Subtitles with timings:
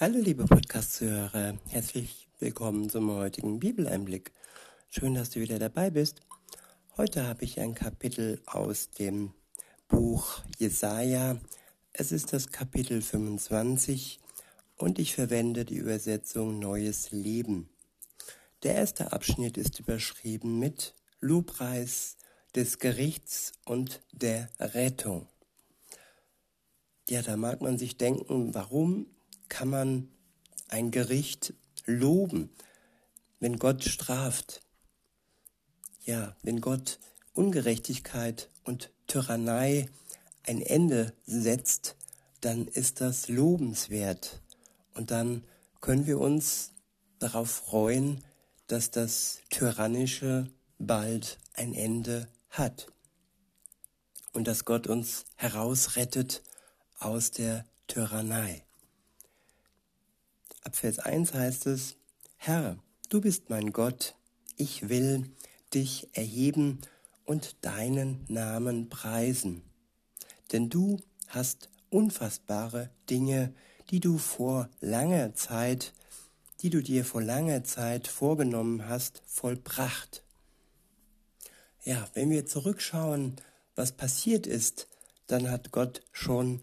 [0.00, 4.32] Hallo liebe Podcast-Zuhörer, herzlich willkommen zum heutigen Bibeleinblick.
[4.90, 6.20] Schön, dass du wieder dabei bist.
[6.96, 9.34] Heute habe ich ein Kapitel aus dem
[9.86, 11.38] Buch Jesaja.
[11.92, 14.18] Es ist das Kapitel 25
[14.74, 17.68] und ich verwende die Übersetzung Neues Leben.
[18.64, 22.16] Der erste Abschnitt ist überschrieben mit Lobpreis
[22.56, 25.28] des Gerichts und der Rettung.
[27.08, 29.13] Ja, da mag man sich denken, warum
[29.48, 30.08] kann man
[30.68, 31.54] ein Gericht
[31.86, 32.50] loben,
[33.40, 34.62] wenn Gott straft?
[36.04, 36.98] Ja, wenn Gott
[37.32, 39.88] Ungerechtigkeit und Tyrannei
[40.46, 41.96] ein Ende setzt,
[42.40, 44.42] dann ist das lobenswert.
[44.94, 45.44] Und dann
[45.80, 46.72] können wir uns
[47.18, 48.22] darauf freuen,
[48.66, 52.86] dass das Tyrannische bald ein Ende hat.
[54.32, 56.42] Und dass Gott uns herausrettet
[56.98, 58.63] aus der Tyrannei.
[60.64, 61.96] Ab Vers 1 heißt es,
[62.36, 62.78] Herr,
[63.10, 64.14] du bist mein Gott,
[64.56, 65.30] ich will
[65.74, 66.80] dich erheben
[67.26, 69.62] und deinen Namen preisen.
[70.52, 73.52] Denn du hast unfassbare Dinge,
[73.90, 75.92] die du vor langer Zeit,
[76.60, 80.22] die du dir vor langer Zeit vorgenommen hast, vollbracht.
[81.84, 83.36] Ja, wenn wir zurückschauen,
[83.76, 84.88] was passiert ist,
[85.26, 86.62] dann hat Gott schon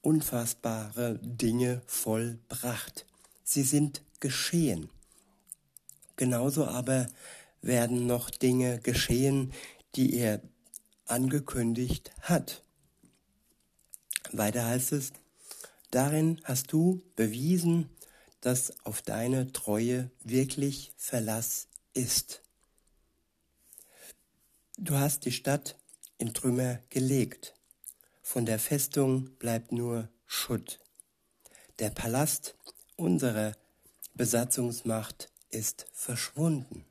[0.00, 3.04] unfassbare Dinge vollbracht
[3.52, 4.88] sie sind geschehen.
[6.16, 7.08] Genauso aber
[7.60, 9.52] werden noch Dinge geschehen,
[9.94, 10.40] die er
[11.06, 12.62] angekündigt hat.
[14.32, 15.12] Weiter heißt es,
[15.90, 17.90] darin hast du bewiesen,
[18.40, 22.42] dass auf deine Treue wirklich Verlass ist.
[24.78, 25.76] Du hast die Stadt
[26.18, 27.54] in Trümmer gelegt.
[28.22, 30.80] Von der Festung bleibt nur Schutt.
[31.78, 32.56] Der Palast
[33.02, 33.56] Unsere
[34.14, 36.84] Besatzungsmacht ist verschwunden.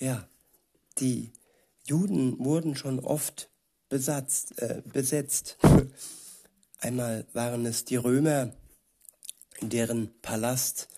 [0.00, 0.28] Ja,
[0.98, 1.30] die
[1.84, 3.48] Juden wurden schon oft
[3.88, 5.56] besatzt, äh, besetzt.
[6.80, 8.54] Einmal waren es die Römer,
[9.60, 10.88] deren Palast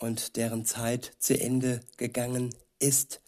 [0.00, 3.20] und deren Zeit zu Ende gegangen ist.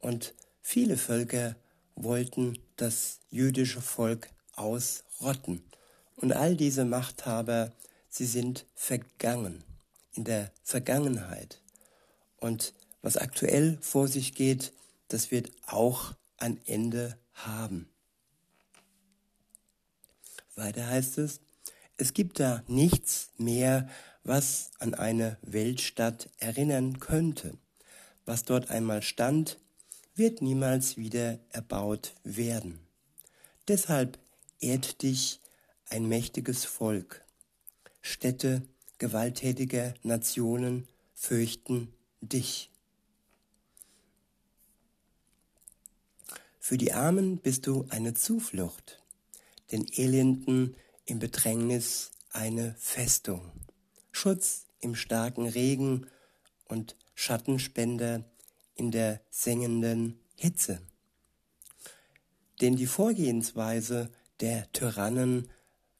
[0.00, 1.56] Und viele Völker
[1.94, 5.64] wollten das jüdische Volk ausrotten.
[6.16, 7.72] Und all diese Machthaber
[8.14, 9.64] sie sind vergangen,
[10.12, 11.60] in der Vergangenheit.
[12.38, 14.72] Und was aktuell vor sich geht,
[15.08, 17.88] das wird auch ein Ende haben.
[20.54, 21.40] Weiter heißt es,
[21.96, 23.88] es gibt da nichts mehr,
[24.22, 27.58] was an eine Weltstadt erinnern könnte.
[28.26, 29.58] Was dort einmal stand,
[30.14, 32.78] wird niemals wieder erbaut werden.
[33.66, 34.18] Deshalb
[34.60, 35.40] ehrt dich
[35.88, 37.23] ein mächtiges Volk,
[38.06, 42.70] Städte gewalttätiger Nationen fürchten dich.
[46.60, 49.02] Für die Armen bist du eine Zuflucht,
[49.72, 50.76] den Elenden
[51.06, 53.50] im Bedrängnis eine Festung,
[54.12, 56.06] Schutz im starken Regen
[56.66, 58.22] und Schattenspender
[58.74, 60.82] in der sengenden Hitze.
[62.60, 64.10] Denn die Vorgehensweise
[64.40, 65.48] der Tyrannen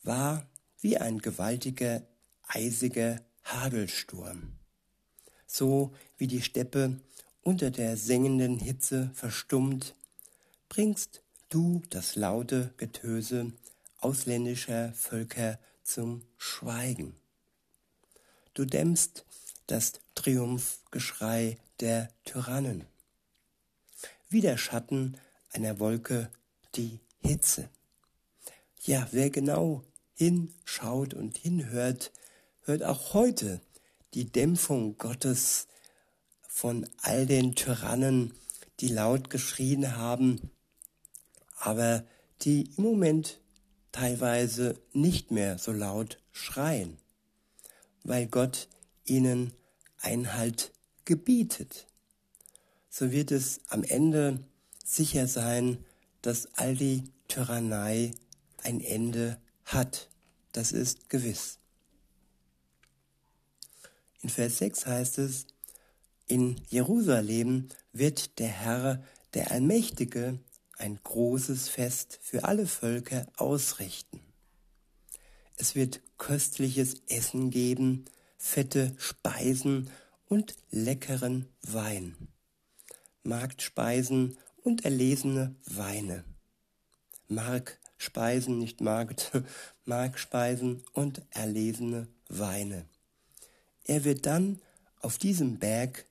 [0.03, 0.47] war
[0.84, 2.03] wie ein gewaltiger,
[2.47, 4.59] eisiger Hagelsturm.
[5.47, 7.00] So wie die Steppe
[7.41, 9.94] unter der sengenden Hitze verstummt,
[10.69, 13.53] bringst du das laute Getöse
[14.00, 17.17] ausländischer Völker zum Schweigen.
[18.53, 19.25] Du dämmst
[19.67, 22.84] das Triumphgeschrei der Tyrannen.
[24.28, 25.17] Wie der Schatten
[25.50, 26.31] einer Wolke
[26.75, 27.71] die Hitze.
[28.83, 29.83] Ja, wer genau
[30.15, 32.13] hinschaut und hinhört,
[32.63, 33.61] hört auch heute
[34.15, 35.67] die Dämpfung Gottes
[36.43, 38.33] von all den Tyrannen,
[38.81, 40.51] die laut geschrien haben,
[41.59, 42.05] aber
[42.43, 43.41] die im Moment
[43.93, 46.99] teilweise nicht mehr so laut schreien,
[48.03, 48.69] weil Gott
[49.05, 49.53] ihnen
[50.00, 50.73] Einhalt
[51.05, 51.87] gebietet.
[52.91, 54.44] So wird es am Ende
[54.85, 55.85] sicher sein,
[56.23, 58.12] dass all die Tyrannei
[58.62, 60.09] ein Ende hat.
[60.55, 61.59] Das ist gewiss.
[64.21, 65.47] In Vers 6 heißt es,
[66.29, 69.03] in Jerusalem wird der Herr,
[69.35, 70.39] der Allmächtige,
[70.79, 74.21] ein großes Fest für alle Völker ausrichten.
[75.56, 78.05] Es wird köstliches Essen geben,
[78.39, 79.91] fette Speisen
[80.27, 82.29] und leckeren Wein,
[83.25, 86.25] Marktspeisen und erlesene Weine,
[87.27, 89.32] Mark Speisen, nicht Markt,
[89.85, 92.87] Markspeisen und erlesene Weine.
[93.85, 94.61] er wird dann
[95.00, 96.06] auf diesem Berg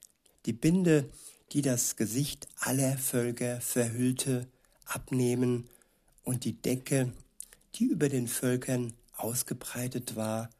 [0.46, 1.10] die Binde,
[1.52, 4.46] die das Gesicht aller Völker verhüllte,
[4.86, 5.68] abnehmen
[6.22, 7.12] und die Decke,
[7.74, 10.50] die über den Völkern ausgebreitet war,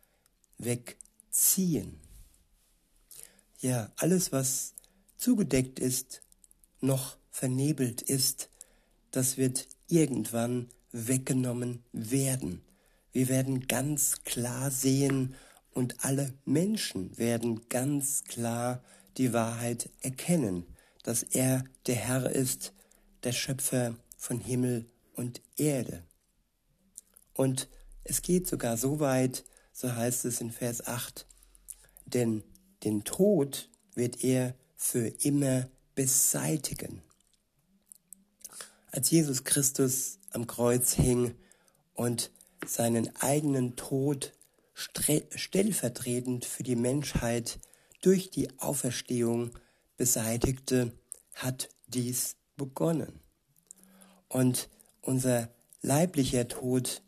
[0.59, 2.00] wegziehen.
[3.61, 4.75] Ja, alles, was
[5.17, 6.23] zugedeckt ist,
[6.81, 8.50] noch vernebelt ist,
[9.11, 12.62] das wird irgendwann weggenommen werden.
[13.12, 15.35] Wir werden ganz klar sehen
[15.73, 18.82] und alle Menschen werden ganz klar
[19.17, 20.64] die Wahrheit erkennen,
[21.02, 22.73] dass er der Herr ist,
[23.25, 26.05] der Schöpfer von Himmel und Erde.
[27.35, 27.69] Und
[28.05, 31.26] es geht sogar so weit, so heißt es in Vers 8,
[32.06, 32.44] denn
[32.85, 37.02] den Tod wird er für immer beseitigen.
[38.93, 41.35] Als Jesus Christus am Kreuz hing
[41.95, 42.31] und
[42.67, 44.33] seinen eigenen Tod
[44.75, 47.59] stellvertretend für die Menschheit
[48.03, 49.51] durch die Auferstehung
[49.97, 50.93] beseitigte,
[51.35, 53.21] hat dies begonnen.
[54.29, 54.69] Und
[55.01, 55.49] unser
[55.81, 57.03] leiblicher Tod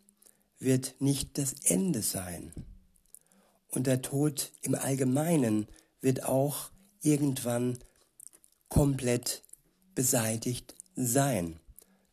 [0.58, 2.52] wird nicht das Ende sein.
[3.68, 5.66] Und der Tod im Allgemeinen
[6.00, 6.70] wird auch
[7.02, 7.78] irgendwann
[8.68, 9.42] komplett
[9.94, 11.58] beseitigt sein.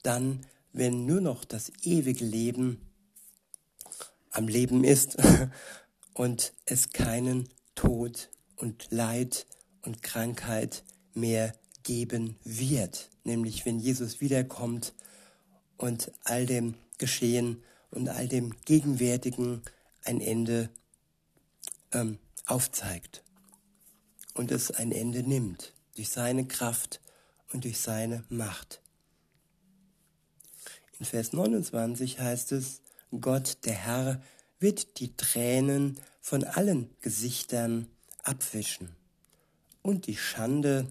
[0.01, 2.81] Dann, wenn nur noch das ewige Leben
[4.31, 5.17] am Leben ist
[6.13, 9.45] und es keinen Tod und Leid
[9.83, 10.83] und Krankheit
[11.13, 11.53] mehr
[11.83, 14.93] geben wird, nämlich wenn Jesus wiederkommt
[15.77, 19.61] und all dem Geschehen und all dem Gegenwärtigen
[20.03, 20.69] ein Ende
[21.91, 23.23] ähm, aufzeigt
[24.33, 27.01] und es ein Ende nimmt durch seine Kraft
[27.51, 28.82] und durch seine Macht.
[31.03, 32.81] Vers 29 heißt es,
[33.19, 34.21] Gott, der Herr,
[34.59, 37.87] wird die Tränen von allen Gesichtern
[38.23, 38.89] abwischen
[39.81, 40.87] und die Schande,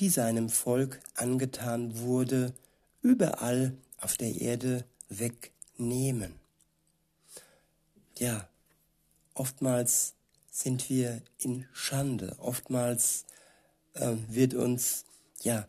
[0.00, 2.54] die seinem Volk angetan wurde,
[3.02, 6.34] überall auf der Erde wegnehmen.
[8.18, 8.48] Ja,
[9.34, 10.14] oftmals
[10.50, 13.24] sind wir in Schande, oftmals
[13.94, 15.04] äh, wird uns
[15.42, 15.66] ja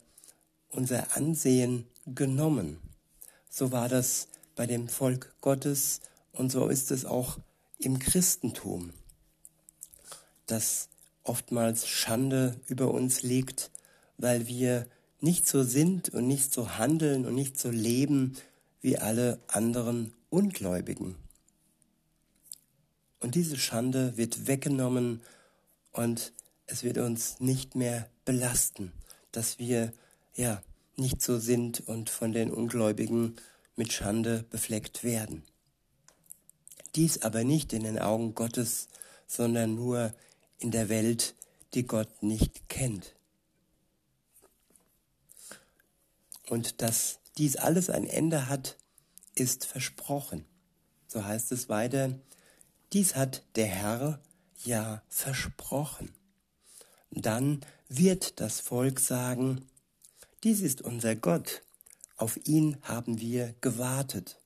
[0.70, 2.81] unser Ansehen genommen.
[3.54, 6.00] So war das bei dem Volk Gottes
[6.32, 7.38] und so ist es auch
[7.76, 8.94] im Christentum,
[10.46, 10.88] dass
[11.22, 13.70] oftmals Schande über uns liegt,
[14.16, 14.86] weil wir
[15.20, 18.38] nicht so sind und nicht so handeln und nicht so leben
[18.80, 21.16] wie alle anderen Ungläubigen.
[23.20, 25.20] Und diese Schande wird weggenommen
[25.92, 26.32] und
[26.66, 28.92] es wird uns nicht mehr belasten,
[29.30, 29.92] dass wir
[30.36, 30.62] ja
[30.96, 33.36] nicht so sind und von den Ungläubigen
[33.76, 35.44] mit Schande befleckt werden.
[36.94, 38.88] Dies aber nicht in den Augen Gottes,
[39.26, 40.12] sondern nur
[40.58, 41.34] in der Welt,
[41.74, 43.14] die Gott nicht kennt.
[46.48, 48.76] Und dass dies alles ein Ende hat,
[49.34, 50.44] ist versprochen.
[51.08, 52.18] So heißt es weiter,
[52.92, 54.20] dies hat der Herr
[54.64, 56.14] ja versprochen.
[57.10, 59.66] Dann wird das Volk sagen,
[60.44, 61.62] dies ist unser Gott,
[62.16, 64.40] auf ihn haben wir gewartet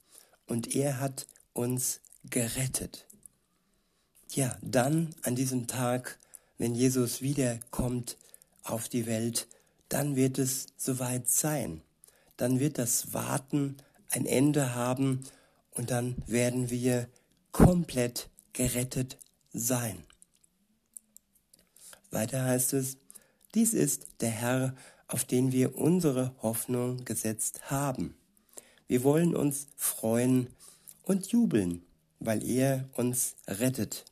[0.46, 3.06] und er hat uns gerettet.
[4.31, 6.19] Ja, dann an diesem Tag,
[6.58, 8.16] wenn Jesus wiederkommt
[8.62, 9.47] auf die Welt,
[9.88, 11.82] dann wird es soweit sein.
[12.37, 13.76] Dann wird das Warten
[14.11, 15.25] ein Ende haben
[15.71, 17.09] und dann werden wir
[17.52, 19.18] komplett gerettet
[19.52, 20.04] sein.
[22.11, 22.99] Weiter heißt es,
[23.54, 24.75] dies ist der Herr,
[25.08, 28.16] auf den wir unsere Hoffnung gesetzt haben.
[28.88, 30.48] Wir wollen uns freuen
[31.02, 31.82] und jubeln,
[32.20, 34.04] weil er uns rettet.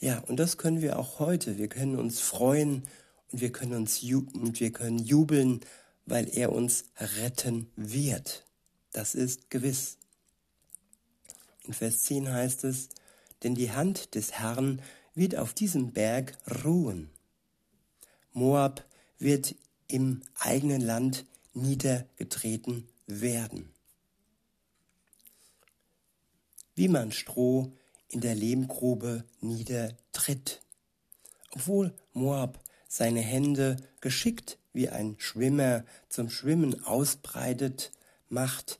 [0.00, 1.58] Ja, und das können wir auch heute.
[1.58, 2.82] Wir können uns freuen
[3.32, 5.60] und wir können uns und wir können jubeln,
[6.06, 8.44] weil er uns retten wird.
[8.92, 9.98] Das ist gewiss.
[11.64, 12.90] In Vers 10 heißt es,
[13.42, 14.82] denn die Hand des Herrn
[15.14, 17.10] wird auf diesem Berg ruhen.
[18.32, 18.84] Moab
[19.24, 19.56] wird
[19.88, 23.72] im eigenen Land niedergetreten werden.
[26.74, 27.72] Wie man Stroh
[28.08, 30.60] in der Lehmgrube niedertritt.
[31.52, 37.92] Obwohl Moab seine Hände geschickt wie ein Schwimmer zum Schwimmen ausbreitet,
[38.28, 38.78] macht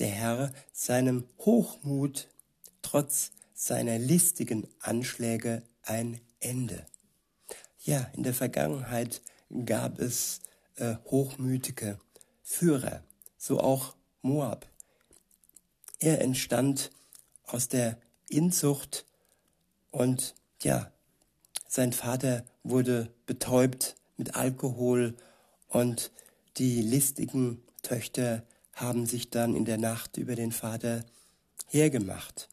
[0.00, 2.28] der Herr seinem Hochmut
[2.82, 6.84] trotz seiner listigen Anschläge ein Ende.
[7.84, 9.22] Ja, in der Vergangenheit
[9.64, 10.40] gab es
[10.76, 11.98] äh, hochmütige
[12.42, 13.02] Führer,
[13.38, 14.66] so auch Moab.
[15.98, 16.90] Er entstand
[17.46, 19.06] aus der Inzucht
[19.90, 20.90] und ja,
[21.68, 25.14] sein Vater wurde betäubt mit Alkohol
[25.68, 26.10] und
[26.56, 28.44] die listigen Töchter
[28.74, 31.04] haben sich dann in der Nacht über den Vater
[31.68, 32.48] hergemacht.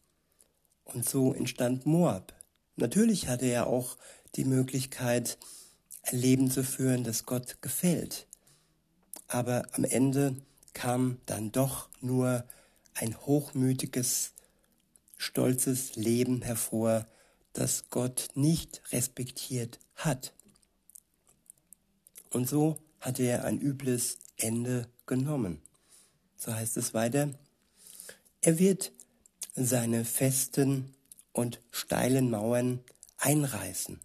[0.84, 2.34] Und so entstand Moab.
[2.76, 3.98] Natürlich hatte er auch
[4.36, 5.38] die Möglichkeit,
[6.04, 8.28] ein Leben zu führen, das Gott gefällt.
[9.28, 10.36] Aber am Ende
[10.74, 12.46] kam dann doch nur
[12.94, 14.34] ein hochmütiges,
[15.18, 17.06] stolzes Leben hervor,
[17.54, 20.34] das Gott nicht respektiert hat.
[22.30, 25.62] Und so hatte er ein übles Ende genommen.
[26.38, 27.30] So heißt es weiter.
[28.42, 28.92] Er wird
[29.54, 30.96] seine festen
[31.34, 32.80] und steilen Mauern
[33.18, 34.00] einreißen.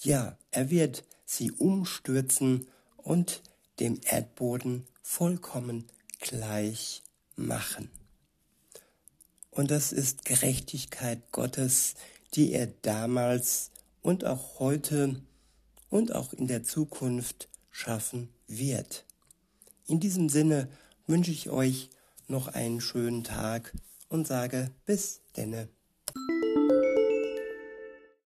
[0.00, 3.42] Ja, er wird sie umstürzen und
[3.80, 5.88] dem Erdboden vollkommen
[6.20, 7.02] gleich
[7.36, 7.90] machen.
[9.50, 11.94] Und das ist Gerechtigkeit Gottes,
[12.34, 15.20] die er damals und auch heute
[15.90, 19.04] und auch in der Zukunft schaffen wird.
[19.86, 20.68] In diesem Sinne
[21.06, 21.90] wünsche ich euch
[22.28, 23.74] noch einen schönen Tag
[24.08, 25.68] und sage bis denne.